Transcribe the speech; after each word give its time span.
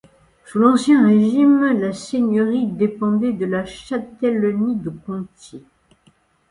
Sous 0.47 0.57
l'Ancien 0.57 1.05
Régime, 1.05 1.73
la 1.79 1.93
seigneurie 1.93 2.65
dépendait 2.65 3.33
de 3.33 3.45
la 3.45 3.67
châtellenie 3.67 4.77
de 4.77 4.89
Conty. 4.89 5.63